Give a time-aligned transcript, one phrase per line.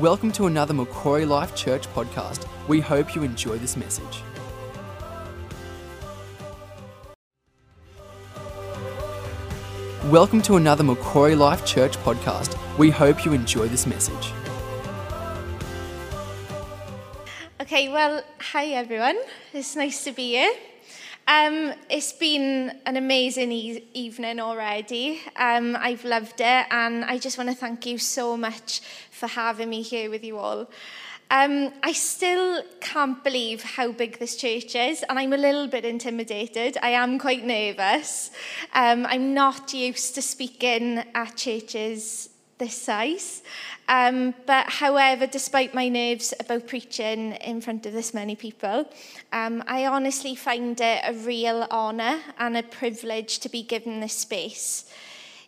[0.00, 2.46] Welcome to another Macquarie Life Church podcast.
[2.68, 4.22] We hope you enjoy this message.
[10.04, 12.56] Welcome to another Macquarie Life Church podcast.
[12.78, 14.32] We hope you enjoy this message.
[17.60, 19.18] Okay, well, hi everyone.
[19.52, 20.52] It's nice to be here.
[21.28, 25.20] Um, it's been an amazing e- evening already.
[25.36, 28.80] Um, I've loved it, and I just want to thank you so much
[29.10, 30.70] for having me here with you all.
[31.30, 35.84] Um, I still can't believe how big this church is, and I'm a little bit
[35.84, 36.78] intimidated.
[36.82, 38.30] I am quite nervous.
[38.72, 43.42] Um, I'm not used to speaking at churches this size.
[43.88, 48.90] Um, but however, despite my nerves about preaching in front of this many people,
[49.32, 54.14] um, I honestly find it a real honour and a privilege to be given this
[54.14, 54.92] space.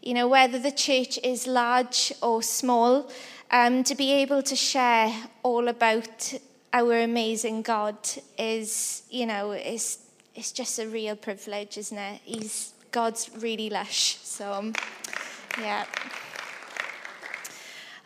[0.02, 3.10] You know, whether the church is large or small,
[3.50, 6.34] um, to be able to share all about
[6.72, 7.96] our amazing God
[8.38, 9.98] is, you know, is,
[10.34, 12.20] is just a real privilege, isn't it?
[12.24, 14.16] He's, God's really lush.
[14.22, 14.72] So,
[15.58, 15.84] yeah.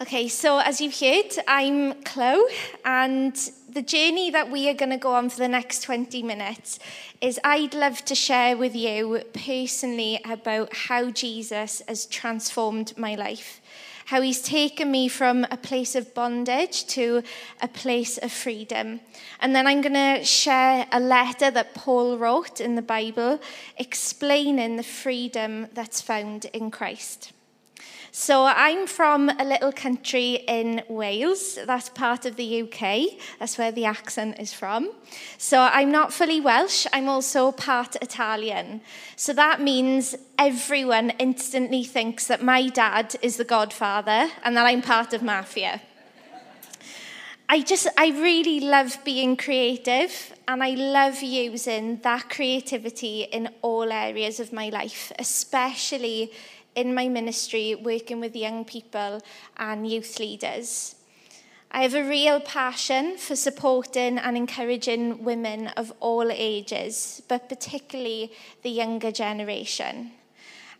[0.04, 2.44] Okay, so as you've heard, I'm Chloe,
[2.84, 3.34] and
[3.70, 6.78] the journey that we are going to go on for the next 20 minutes
[7.22, 13.62] is I'd love to share with you personally about how Jesus has transformed my life,
[14.04, 17.22] how he's taken me from a place of bondage to
[17.62, 19.00] a place of freedom.
[19.40, 23.40] And then I'm going to share a letter that Paul wrote in the Bible
[23.78, 27.32] explaining the freedom that's found in Christ.
[28.16, 31.58] So I'm from a little country in Wales.
[31.66, 33.18] That's part of the UK.
[33.40, 34.92] That's where the accent is from.
[35.36, 36.86] So I'm not fully Welsh.
[36.92, 38.82] I'm also part Italian.
[39.16, 44.80] So that means everyone instantly thinks that my dad is the godfather and that I'm
[44.80, 45.82] part of mafia.
[47.48, 53.90] I just, I really love being creative and I love using that creativity in all
[53.90, 56.30] areas of my life, especially
[56.74, 59.20] in my ministry working with young people
[59.56, 60.96] and youth leaders.
[61.70, 68.32] I have a real passion for supporting and encouraging women of all ages, but particularly
[68.62, 70.12] the younger generation.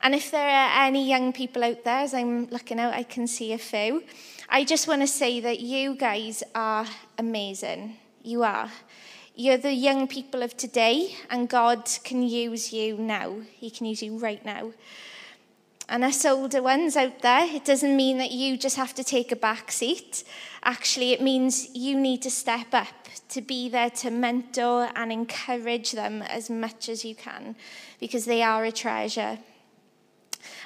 [0.02, 3.26] And if there are any young people out there, as I'm looking out, I can
[3.26, 4.04] see a few.
[4.48, 6.86] I just want to say that you guys are
[7.18, 7.96] amazing.
[8.22, 8.70] You are.
[9.34, 13.34] You're the young people of today, and God can use you now.
[13.54, 14.72] He can use you right now.
[15.88, 19.30] And us older ones out there, it doesn't mean that you just have to take
[19.30, 20.24] a back seat.
[20.62, 25.92] Actually, it means you need to step up to be there to mentor and encourage
[25.92, 27.54] them as much as you can
[28.00, 29.38] because they are a treasure.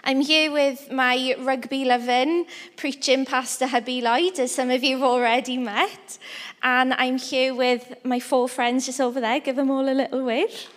[0.04, 2.46] I'm here with my rugby loving
[2.76, 6.18] preaching pastor hubby Lloyd, as some of you have already met.
[6.62, 9.40] And I'm here with my four friends just over there.
[9.40, 10.68] Give them all a little wave.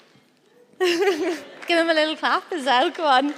[1.68, 2.90] Give him a little clap as well.
[2.90, 3.26] Go on.
[3.26, 3.36] and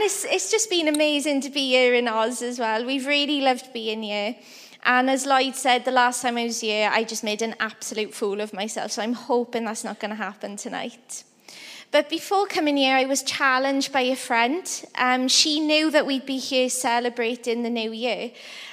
[0.00, 2.86] it's, it's just been amazing to be here in Oz as well.
[2.86, 4.36] We've really loved being here.
[4.86, 8.14] And as Lloyd said, the last time I was here, I just made an absolute
[8.14, 8.92] fool of myself.
[8.92, 11.24] So I'm hoping that's not going to happen tonight.
[11.90, 14.64] But before coming here, I was challenged by a friend.
[14.94, 18.30] Um, she knew that we'd be here celebrating the new year.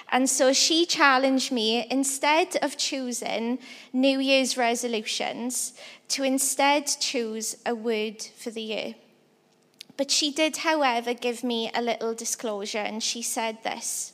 [0.09, 3.59] And so she challenged me instead of choosing
[3.91, 5.73] New Year's resolutions,
[6.09, 8.95] to instead choose a word for the year.
[9.97, 14.13] But she did, however, give me a little disclosure, and she said this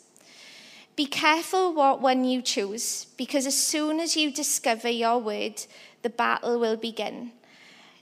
[0.95, 5.65] Be careful what one you choose, because as soon as you discover your word,
[6.03, 7.31] the battle will begin.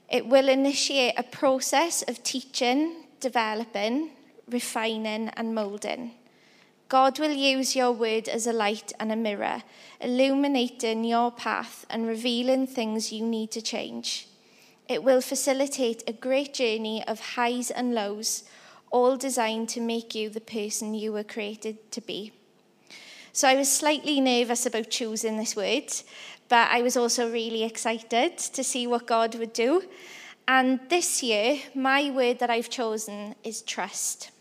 [0.08, 4.10] It will initiate a process of teaching, developing,
[4.48, 6.12] refining, and moulding.
[6.90, 9.62] God will use your word as a light and a mirror,
[10.00, 14.26] illuminating your path and revealing things you need to change.
[14.88, 18.42] It will facilitate a great journey of highs and lows,
[18.90, 22.32] all designed to make you the person you were created to be.
[23.32, 25.92] So I was slightly nervous about choosing this word,
[26.48, 29.84] but I was also really excited to see what God would do.
[30.48, 34.32] And this year, my word that I've chosen is trust.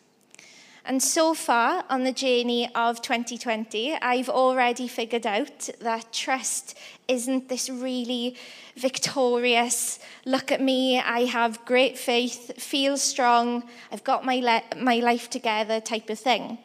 [0.90, 6.76] And so far on the journey of 2020, I've already figured out that trust
[7.08, 8.36] isn't this really
[8.76, 14.96] victorious, look at me, I have great faith, feel strong, I've got my, le- my
[14.96, 16.58] life together type of thing.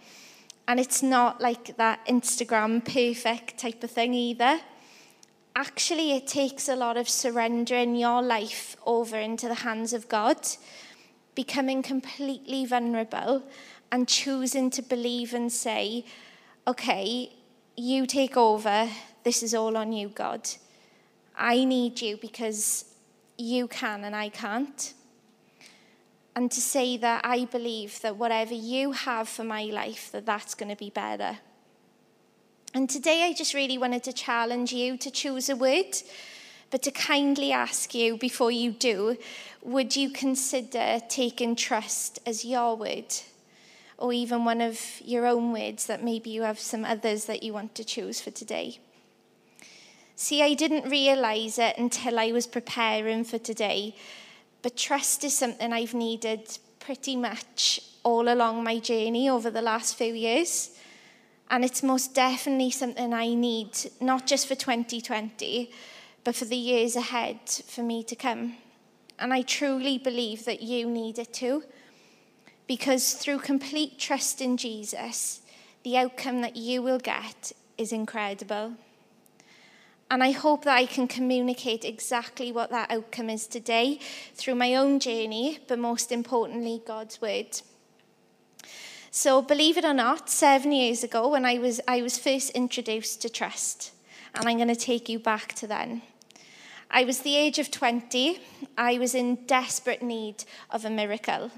[0.67, 4.59] And it's not like that Instagram perfect type of thing either.
[5.55, 10.39] Actually, it takes a lot of surrendering your life over into the hands of God
[11.35, 13.43] becoming completely vulnerable
[13.95, 16.05] and choosing to believe and say,
[16.67, 17.31] okay,
[17.77, 18.89] you take over.
[19.23, 20.49] This is all on you, God.
[21.37, 22.87] I need you because
[23.39, 24.95] you can and I can't.
[26.35, 30.57] And to say that I believe that whatever you have for my life, that that's
[30.57, 31.39] going to be better.
[32.75, 35.95] And today I just really wanted to challenge you to choose a word,
[36.73, 39.17] but to kindly ask you before you do,
[39.63, 43.15] would you consider taking trust as your word?
[43.97, 47.53] Or even one of your own words that maybe you have some others that you
[47.53, 48.79] want to choose for today.
[50.17, 53.97] See, I didn't realize it until I was preparing for today,
[54.63, 59.97] but trust is something I've needed pretty much all along my journey over the last
[59.97, 60.71] few years.
[61.51, 63.71] And it's most definitely something I need,
[64.01, 65.71] not just for 2020,
[66.23, 68.57] but for the years ahead for me to come.
[69.19, 71.65] And I truly believe that you need it too.
[72.67, 75.43] Because through complete trust in Jesus,
[75.83, 78.75] the outcome that you will get is incredible.
[80.11, 83.99] And I hope that I can communicate exactly what that outcome is today
[84.35, 87.61] through my own journey, but most importantly, God's word.
[89.11, 93.23] So, believe it or not, seven years ago, when I was, I was first introduced
[93.23, 93.93] to trust,
[94.35, 96.03] and I'm going to take you back to then.
[96.91, 98.41] I was the age of 20.
[98.77, 101.51] I was in desperate need of a miracle.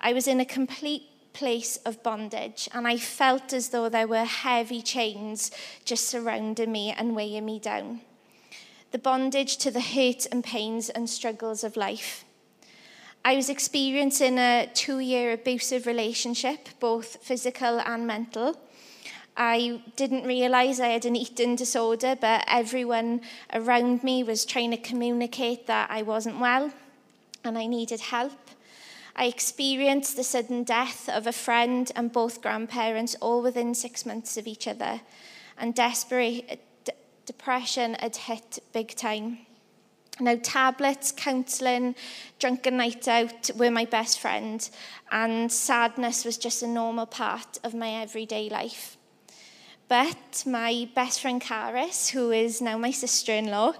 [0.00, 4.24] I was in a complete place of bondage, and I felt as though there were
[4.24, 5.50] heavy chains
[5.84, 8.00] just surrounding me and weighing me down.
[8.92, 12.24] The bondage to the hurt and pains and struggles of life.
[13.24, 18.56] I was experiencing a two year abusive relationship, both physical and mental.
[19.36, 24.76] I didn't realize I had an eating disorder, but everyone around me was trying to
[24.76, 26.70] communicate that I wasn't well
[27.42, 28.32] and I needed help.
[29.16, 34.36] I experienced the sudden death of a friend and both grandparents, all within six months
[34.36, 35.00] of each other,
[35.56, 36.92] and desperate, d-
[37.24, 39.38] depression had hit big time.
[40.20, 41.94] Now, tablets, counselling,
[42.38, 44.68] drunken night out were my best friend,
[45.10, 48.96] and sadness was just a normal part of my everyday life.
[49.86, 53.74] But my best friend Caris, who is now my sister in law,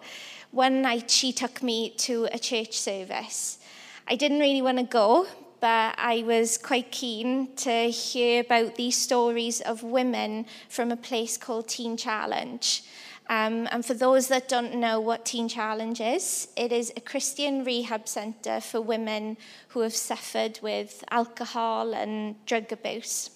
[0.50, 3.58] one night she took me to a church service.
[4.06, 5.26] I didn't really want to go,
[5.60, 11.38] but I was quite keen to hear about these stories of women from a place
[11.38, 12.84] called Teen Challenge.
[13.30, 17.64] Um, and for those that don't know what Teen Challenge is, it is a Christian
[17.64, 23.30] rehab centre for women who have suffered with alcohol and drug abuse.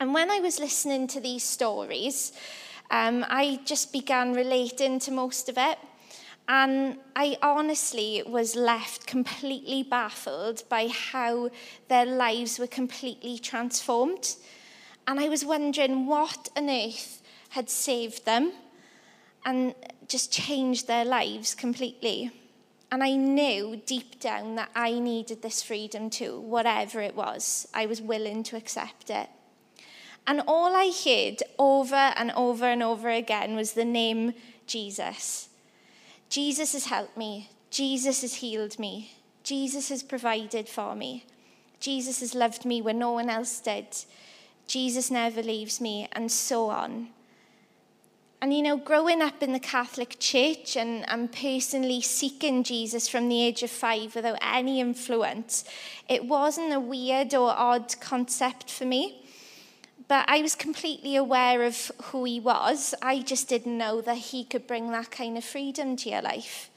[0.00, 2.32] And when I was listening to these stories,
[2.90, 5.78] um, I just began relating to most of it.
[6.48, 11.50] And I honestly was left completely baffled by how
[11.88, 14.36] their lives were completely transformed.
[15.06, 18.52] And I was wondering what on earth had saved them
[19.44, 19.74] and
[20.08, 22.30] just changed their lives completely.
[22.90, 27.68] And I knew deep down that I needed this freedom too, whatever it was.
[27.74, 29.28] I was willing to accept it.
[30.26, 34.32] And all I heard over and over and over again was the name
[34.66, 35.47] Jesus.
[36.28, 37.50] Jesus has helped me.
[37.70, 39.12] Jesus has healed me.
[39.42, 41.24] Jesus has provided for me.
[41.80, 43.86] Jesus has loved me when no one else did.
[44.66, 47.08] Jesus never leaves me, and so on.
[48.40, 53.28] And you know, growing up in the Catholic Church and, and personally seeking Jesus from
[53.28, 55.64] the age of five without any influence,
[56.08, 59.24] it wasn't a weird or odd concept for me.
[60.08, 62.94] But I was completely aware of who he was.
[63.02, 66.70] I just didn't know that he could bring that kind of freedom to your life.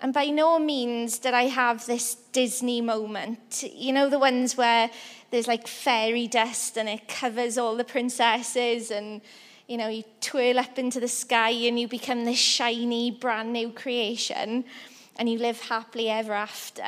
[0.00, 3.62] And by no means did I have this Disney moment.
[3.72, 4.90] You know, the ones where
[5.30, 9.20] there's like fairy dust and it covers all the princesses and
[9.68, 13.70] you know, you twirl up into the sky and you become this shiny, brand new
[13.70, 14.64] creation
[15.16, 16.82] and you live happily ever after.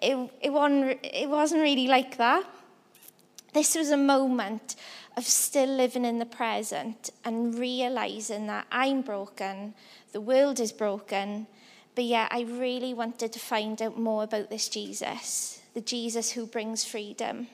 [0.00, 2.44] It, it, wasn't, it wasn't really like that.
[3.52, 4.76] This was a moment
[5.16, 9.74] of still living in the present and realizing that I'm broken,
[10.12, 11.46] the world is broken,
[11.94, 16.46] but yet I really wanted to find out more about this Jesus, the Jesus who
[16.46, 17.48] brings freedom.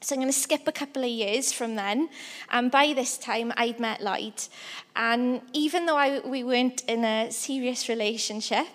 [0.00, 2.10] So I'm going to skip a couple of years from then.
[2.50, 4.34] And by this time, I'd met Lloyd.
[4.94, 8.66] And even though I, we weren't in a serious relationship,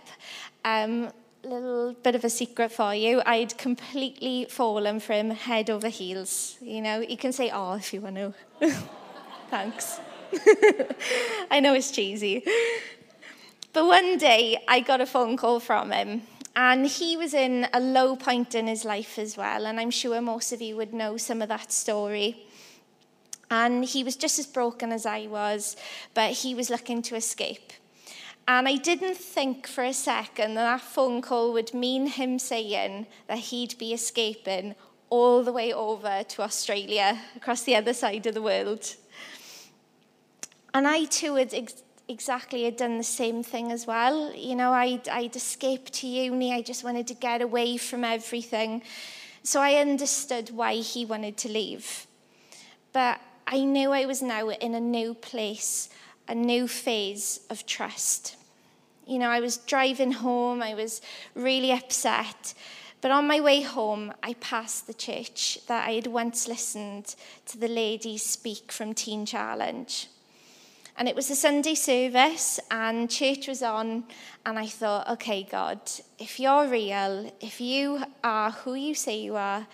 [0.66, 1.12] um,
[1.48, 6.58] little bit of a secret for you, I'd completely fallen for him head over heels.
[6.62, 8.34] You know, you can say, oh, if you want to.
[9.50, 10.00] Thanks.
[11.51, 12.43] I know it's cheesy.
[13.74, 16.24] But one day, I got a phone call from him
[16.55, 20.19] And he was in a low point in his life as well, and I'm sure
[20.22, 22.46] most of you would know some of that story.
[23.51, 25.75] And he was just as broken as I was,
[26.13, 27.74] but he was looking to escape.
[28.50, 33.06] And I didn't think for a second that that phone call would mean him saying
[33.27, 34.74] that he'd be escaping
[35.12, 38.96] all the way over to Australia, across the other side of the world.
[40.74, 44.34] And I too had ex- exactly had done the same thing as well.
[44.34, 48.82] You know, I'd, I'd escaped to uni, I just wanted to get away from everything.
[49.44, 52.08] So I understood why he wanted to leave.
[52.94, 55.89] But I knew I was now in a new place,
[56.27, 58.38] a new phase of trust.
[59.10, 61.01] You know, I was driving home, I was
[61.34, 62.54] really upset.
[63.01, 67.16] But on my way home, I passed the church that I had once listened
[67.48, 70.08] to the ladies speak from Teen Challenge.
[70.96, 74.04] And it was a Sunday service, and church was on,
[74.46, 75.80] and I thought, okay, God,
[76.20, 79.66] if you're real, if you are who you say you are,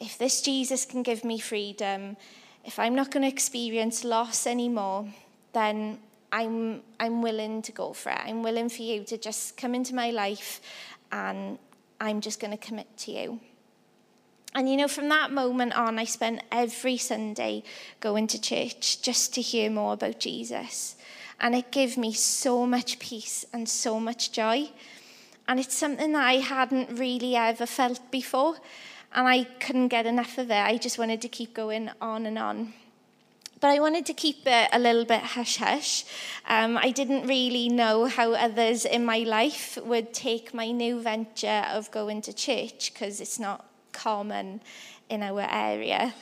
[0.00, 2.16] if this Jesus can give me freedom,
[2.64, 5.06] if I'm not going to experience loss anymore,
[5.52, 5.98] then
[6.32, 8.18] I'm, I'm willing to go for it.
[8.24, 10.60] I'm willing for you to just come into my life
[11.10, 11.58] and
[12.00, 13.40] I'm just going to commit to you.
[14.54, 17.62] And you know, from that moment on, I spent every Sunday
[18.00, 20.96] going to church just to hear more about Jesus.
[21.40, 24.70] And it gave me so much peace and so much joy.
[25.46, 28.56] And it's something that I hadn't really ever felt before.
[29.14, 30.54] And I couldn't get enough of it.
[30.54, 32.72] I just wanted to keep going on and on.
[33.60, 36.04] But I wanted to keep it a little bit hush hush.
[36.48, 41.64] Um, I didn't really know how others in my life would take my new venture
[41.70, 44.62] of going to church because it's not common
[45.10, 46.14] in our area.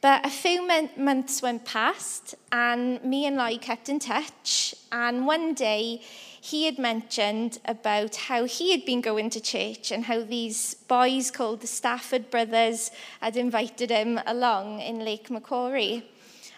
[0.00, 4.74] But a few months went past, and me and Lloyd kept in touch.
[4.90, 6.00] And one day,
[6.40, 11.30] he had mentioned about how he had been going to church and how these boys
[11.30, 16.04] called the Stafford Brothers had invited him along in Lake Macquarie.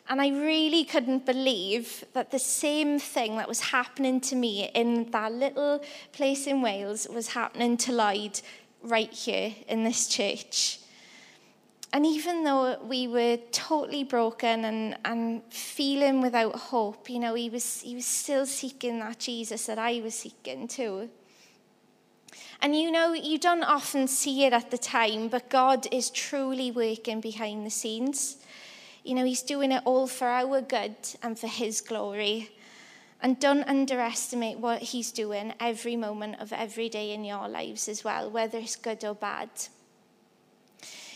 [0.09, 5.11] And I really couldn't believe that the same thing that was happening to me in
[5.13, 5.83] that little
[6.13, 8.41] place in Wales was happening to Lloyd
[8.83, 10.81] right here in this church.
[11.95, 17.49] And even though we were totally broken and, and feeling without hope, you know, he
[17.49, 21.09] was, he was still seeking that Jesus that I was seeking too.
[22.61, 26.71] And you know, you don't often see it at the time, but God is truly
[26.71, 28.39] working behind the scenes.
[29.05, 32.51] You know, He's doing it all for our good and for His glory.
[33.23, 38.03] And don't underestimate what He's doing every moment of every day in your lives as
[38.03, 39.51] well, whether it's good or bad.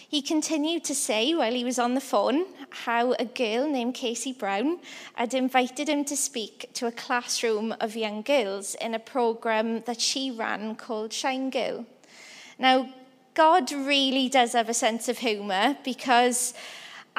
[0.08, 4.32] He continued to say while he was on the phone how a girl named Casey
[4.32, 4.78] Brown
[5.14, 10.00] had invited him to speak to a classroom of young girls in a program that
[10.00, 11.84] she ran called Shine Girl.
[12.58, 12.88] Now,
[13.34, 16.54] God really does have a sense of humour because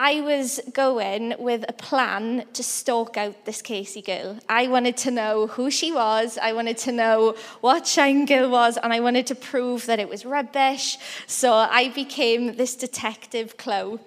[0.02, 4.40] I was going with a plan to stalk out this Casey girl.
[4.48, 8.78] I wanted to know who she was, I wanted to know what Shine Girl was,
[8.78, 10.98] and I wanted to prove that it was rubbish.
[11.28, 14.00] So I became this detective Chloe.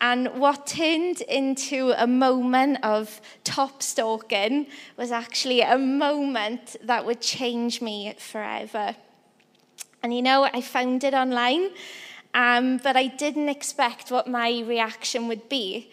[0.00, 4.66] And what turned into a moment of top stalking
[4.96, 8.96] was actually a moment that would change me forever.
[10.02, 11.68] And you know, I found it online
[12.34, 15.90] um, but I didn't expect what my reaction would be.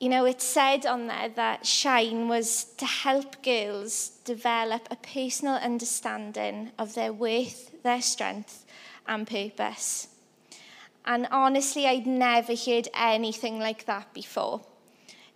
[0.00, 5.54] You know, it said on there that Shine was to help girls develop a personal
[5.54, 8.66] understanding of their worth, their strength,
[9.06, 10.08] and purpose.
[11.06, 14.62] And honestly, I'd never heard anything like that before.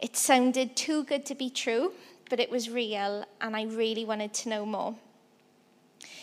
[0.00, 1.92] It sounded too good to be true,
[2.30, 4.94] but it was real, and I really wanted to know more.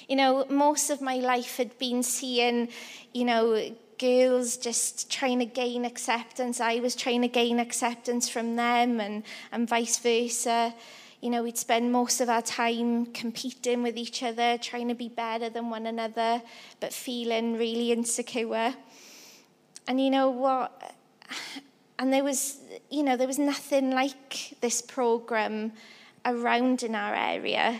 [0.08, 2.70] You know, most of my life had been seeing,
[3.14, 6.60] you know, girls just trying to gain acceptance.
[6.60, 10.74] I was trying to gain acceptance from them and, and vice versa.
[11.22, 15.10] You know, we'd spend most of our time competing with each other, trying to be
[15.10, 16.42] better than one another,
[16.80, 18.76] but feeling really insecure.
[19.88, 20.96] And you know what?
[21.98, 22.58] And there was,
[22.90, 25.72] you know, there was nothing like this program
[26.26, 27.80] around in our area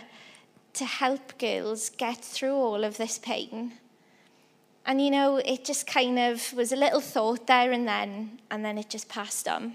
[0.72, 3.74] to help girls get through all of this pain.
[4.88, 8.64] And you know, it just kind of was a little thought there and then, and
[8.64, 9.74] then it just passed on.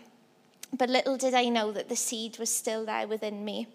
[0.73, 3.67] But little did I know that the seed was still there within me.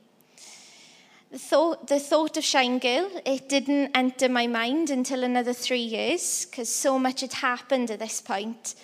[1.31, 5.83] The thought, the thought of Shine Girl, it didn't enter my mind until another three
[5.83, 8.75] years, because so much had happened at this point.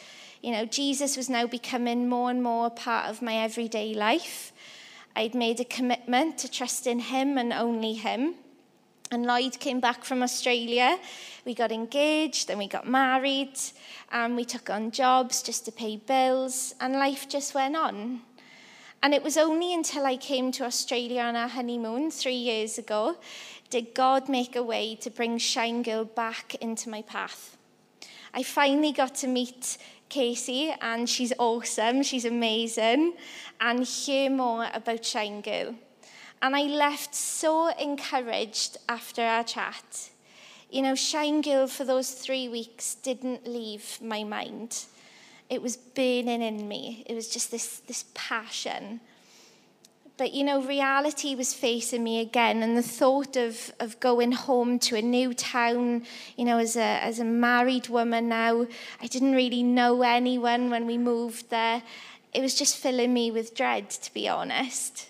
[0.42, 4.52] You know, Jesus was now becoming more and more a part of my everyday life.
[5.16, 8.34] I'd made a commitment to trust in him and only him.
[9.12, 10.98] And Lloyd came back from Australia.
[11.44, 13.58] We got engaged and we got married
[14.10, 18.22] and we took on jobs just to pay bills and life just went on.
[19.02, 23.18] And it was only until I came to Australia on our honeymoon three years ago
[23.68, 27.58] did God make a way to bring Shine Girl back into my path.
[28.32, 29.76] I finally got to meet
[30.08, 33.12] Casey and she's awesome, she's amazing,
[33.60, 35.74] and hear more about Shine Girl
[36.42, 40.10] and I left so encouraged after our chat.
[40.70, 44.84] You know, Shine Girl for those three weeks didn't leave my mind.
[45.48, 47.04] It was burning in me.
[47.06, 49.00] It was just this, this passion.
[50.16, 54.78] But, you know, reality was facing me again, and the thought of, of going home
[54.80, 56.04] to a new town,
[56.36, 58.66] you know, as a, as a married woman now,
[59.00, 61.82] I didn't really know anyone when we moved there.
[62.32, 65.08] It was just filling me with dread, to be honest.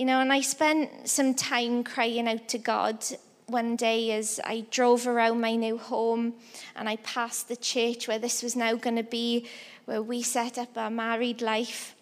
[0.00, 3.04] You know, and I spent some time crying out to God
[3.48, 6.36] one day as I drove around my new home
[6.74, 9.46] and I passed the church where this was now going to be,
[9.84, 11.94] where we set up our married life.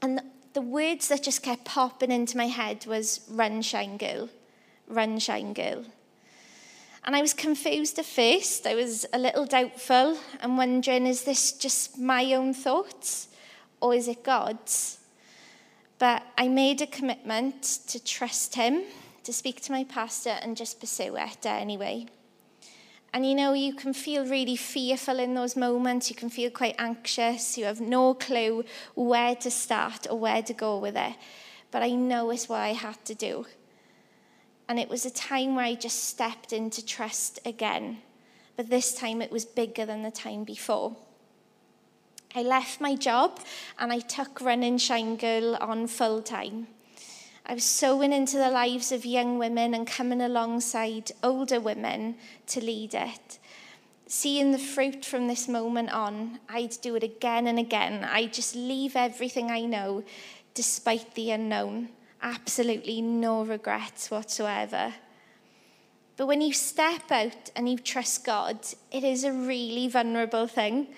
[0.00, 0.22] And
[0.54, 4.30] the words that just kept popping into my head was run, shine girl,
[4.88, 5.54] run, shine.
[7.04, 8.66] And I was confused at first.
[8.66, 13.28] I was a little doubtful and wondering, is this just my own thoughts
[13.78, 14.99] or is it God's?
[16.00, 18.84] But I made a commitment to trust Him,
[19.22, 22.06] to speak to my pastor and just pursue it anyway.
[23.12, 26.08] And you know, you can feel really fearful in those moments.
[26.08, 27.58] You can feel quite anxious.
[27.58, 28.64] You have no clue
[28.94, 31.16] where to start or where to go with it.
[31.70, 33.44] But I know it's what I had to do.
[34.70, 37.98] And it was a time where I just stepped into trust again.
[38.56, 40.96] But this time it was bigger than the time before.
[42.34, 43.40] I left my job
[43.78, 46.68] and I took Running Shine Girl on full time.
[47.44, 52.14] I was sowing into the lives of young women and coming alongside older women
[52.46, 53.40] to lead it.
[54.06, 58.04] Seeing the fruit from this moment on, I'd do it again and again.
[58.04, 60.04] I'd just leave everything I know
[60.54, 61.88] despite the unknown.
[62.22, 64.94] Absolutely no regrets whatsoever.
[66.16, 68.58] But when you step out and you trust God,
[68.92, 70.88] it is a really vulnerable thing.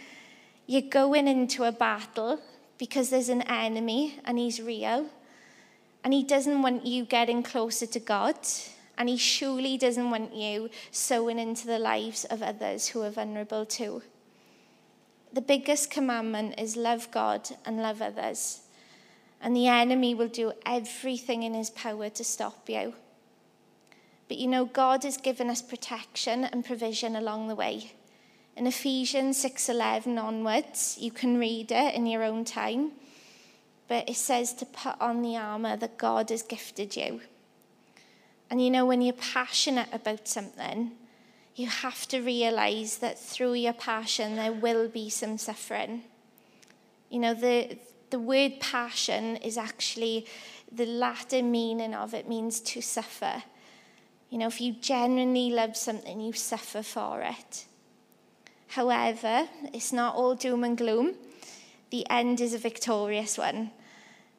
[0.66, 2.40] You're going into a battle
[2.78, 5.08] because there's an enemy and he's real.
[6.04, 8.36] And He doesn't want you getting closer to God.
[8.98, 13.64] And He surely doesn't want you sowing into the lives of others who are vulnerable
[13.64, 14.02] too.
[15.32, 18.60] The biggest commandment is love God and love others.
[19.40, 22.94] And the enemy will do everything in his power to stop you.
[24.28, 27.92] But you know, God has given us protection and provision along the way.
[28.56, 32.92] In Ephesians 6:11 onwards, you can read it in your own time
[33.92, 37.20] but it says to put on the armour that God has gifted you.
[38.48, 40.92] And you know, when you're passionate about something,
[41.54, 46.04] you have to realize that through your passion, there will be some suffering.
[47.10, 47.76] You know, the,
[48.08, 50.24] the word passion is actually
[50.74, 53.42] the Latin meaning of it means to suffer.
[54.30, 57.66] You know, if you genuinely love something, you suffer for it.
[58.72, 61.12] However, it's not all doom and gloom.
[61.90, 63.70] The end is a victorious one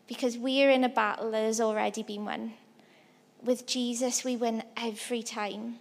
[0.07, 2.53] because we're in a battle that has already been won.
[3.43, 5.77] With Jesus, we win every time.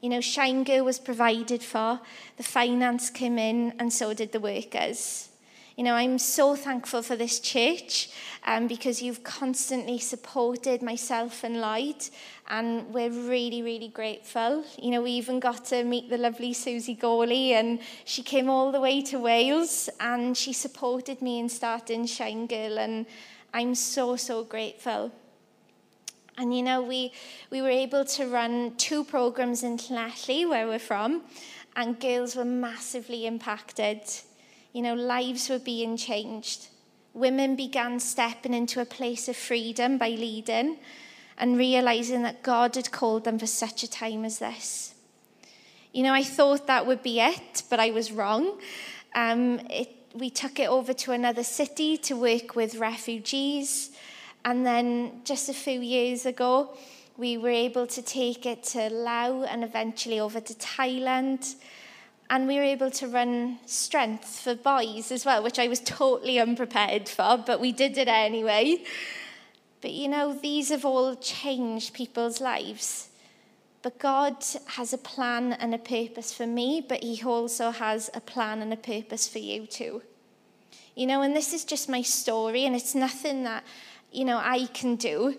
[0.00, 0.20] You know,
[0.64, 2.00] Girl was provided for,
[2.36, 5.28] the finance came in, and so did the workers.
[5.76, 8.08] You know, I'm so thankful for this church
[8.46, 12.02] um, because you've constantly supported myself and Lloyd,
[12.48, 14.64] and we're really, really grateful.
[14.80, 18.72] You know, we even got to meet the lovely Susie Gawley, and she came all
[18.72, 23.04] the way to Wales and she supported me in starting Shine Girl, and
[23.52, 25.12] I'm so, so grateful.
[26.38, 27.12] And you know, we,
[27.50, 31.24] we were able to run two programs in Llanelli, where we're from,
[31.76, 34.00] and girls were massively impacted.
[34.76, 36.68] You know, lives were being changed.
[37.14, 40.76] Women began stepping into a place of freedom by leading
[41.38, 44.92] and realizing that God had called them for such a time as this.
[45.94, 48.60] You know, I thought that would be it, but I was wrong.
[49.14, 53.92] Um, it we took it over to another city to work with refugees.
[54.44, 56.76] And then just a few years ago,
[57.16, 61.54] we were able to take it to Laos and eventually over to Thailand.
[62.28, 66.40] And we were able to run strength for boys as well, which I was totally
[66.40, 68.82] unprepared for, but we did it anyway.
[69.80, 73.10] But you know, these have all changed people's lives.
[73.82, 78.20] But God has a plan and a purpose for me, but He also has a
[78.20, 80.02] plan and a purpose for you too.
[80.96, 83.62] You know, and this is just my story, and it's nothing that,
[84.10, 85.36] you know, I can do.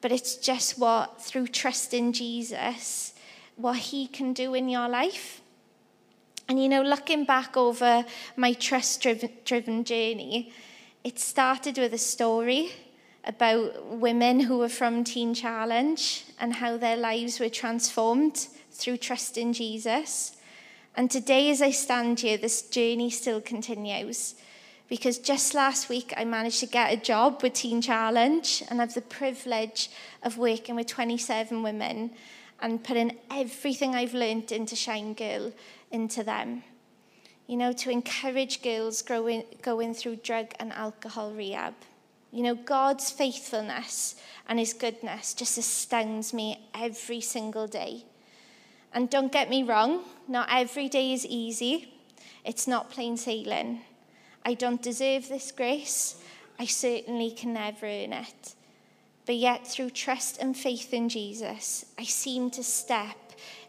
[0.00, 3.12] but it's just what, through trust in Jesus,
[3.56, 5.39] what He can do in your life.
[6.50, 9.06] And you know, looking back over my trust
[9.44, 10.52] driven journey,
[11.04, 12.72] it started with a story
[13.24, 19.38] about women who were from Teen Challenge and how their lives were transformed through trust
[19.38, 20.38] in Jesus.
[20.96, 24.34] And today, as I stand here, this journey still continues.
[24.88, 28.94] Because just last week, I managed to get a job with Teen Challenge and have
[28.94, 29.88] the privilege
[30.24, 32.10] of working with 27 women
[32.60, 35.52] and putting everything I've learned into Shine Girl
[35.90, 36.62] into them.
[37.46, 41.74] You know, to encourage girls growing, going through drug and alcohol rehab.
[42.32, 44.14] You know, God's faithfulness
[44.48, 48.04] and his goodness just astounds me every single day.
[48.92, 51.92] And don't get me wrong, not every day is easy.
[52.44, 53.80] It's not plain sailing.
[54.44, 56.22] I don't deserve this grace.
[56.58, 58.54] I certainly can never earn it.
[59.26, 63.16] But yet, through trust and faith in Jesus, I seem to step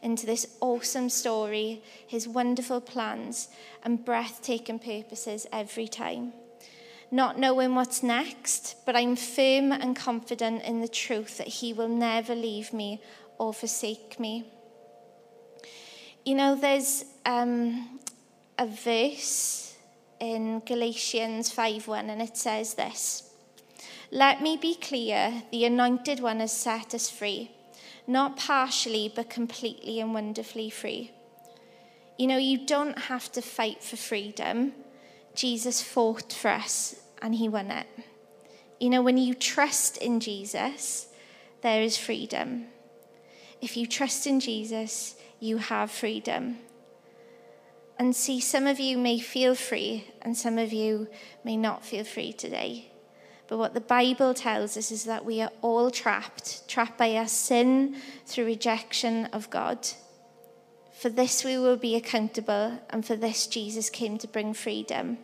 [0.01, 3.49] into this awesome story, his wonderful plans,
[3.83, 6.33] and breathtaking purposes every time.
[7.11, 11.89] Not knowing what's next, but I'm firm and confident in the truth that he will
[11.89, 13.01] never leave me
[13.37, 14.45] or forsake me.
[16.23, 17.99] You know, there's um,
[18.57, 19.75] a verse
[20.21, 23.33] in Galatians 5:1, and it says this
[24.11, 27.51] Let me be clear, the anointed one has set us free,
[28.07, 31.11] not partially, but completely and wonderfully free.
[32.17, 34.73] You know, you don't have to fight for freedom.
[35.33, 37.87] Jesus fought for us and he won it.
[38.79, 41.07] You know, when you trust in Jesus,
[41.61, 42.65] there is freedom.
[43.61, 46.57] If you trust in Jesus, you have freedom.
[47.97, 51.07] And see, some of you may feel free, and some of you
[51.43, 52.90] may not feel free today.
[53.51, 57.27] But what the Bible tells us is that we are all trapped, trapped by our
[57.27, 59.89] sin through rejection of God.
[60.93, 65.17] For this we will be accountable, and for this Jesus came to bring freedom.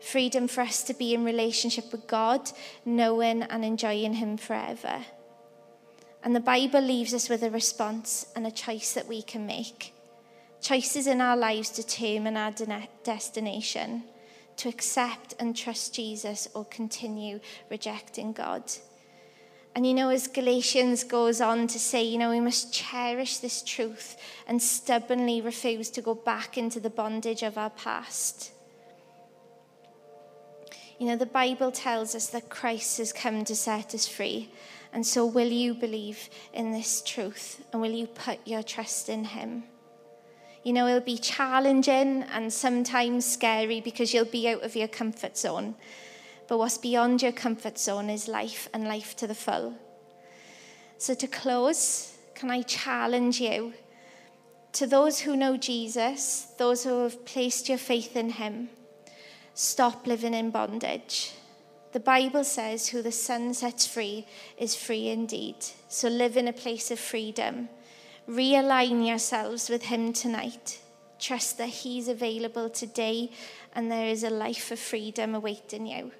[0.00, 2.52] Freedom for us to be in relationship with God,
[2.84, 5.04] knowing and enjoying Him forever.
[6.22, 9.92] And the Bible leaves us with a response and a choice that we can make.
[10.60, 14.04] Choices in our lives determine our de- destination
[14.56, 17.40] to accept and trust Jesus or continue
[17.70, 18.62] rejecting God.
[19.74, 23.62] And you know, as Galatians goes on to say, you know, we must cherish this
[23.62, 28.52] truth and stubbornly refuse to go back into the bondage of our past.
[30.98, 34.50] You know, the Bible tells us that Christ has come to set us free.
[34.92, 39.24] And so, will you believe in this truth and will you put your trust in
[39.24, 39.64] Him?
[40.64, 45.36] You know, it'll be challenging and sometimes scary because you'll be out of your comfort
[45.36, 45.74] zone.
[46.48, 49.74] But what's beyond your comfort zone is life and life to the full.
[50.96, 53.74] So, to close, can I challenge you?
[54.72, 58.70] To those who know Jesus, those who have placed your faith in Him,
[59.52, 61.32] stop living in bondage.
[61.92, 64.26] The Bible says, Who the Son sets free
[64.58, 65.56] is free indeed.
[65.88, 67.68] So live in a place of freedom.
[68.28, 70.80] Realign yourselves with Him tonight.
[71.18, 73.30] Trust that He's available today
[73.74, 76.12] and there is a life of freedom awaiting you.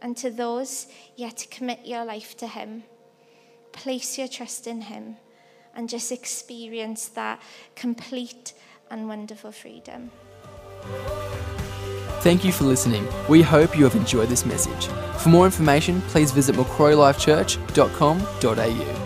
[0.00, 2.84] And to those yet to commit your life to Him,
[3.72, 5.16] place your trust in Him
[5.74, 7.40] and just experience that
[7.74, 8.52] complete
[8.90, 10.10] and wonderful freedom.
[12.20, 13.06] Thank you for listening.
[13.28, 14.86] We hope you have enjoyed this message.
[15.18, 19.05] For more information, please visit macquarielifechurch.com.au.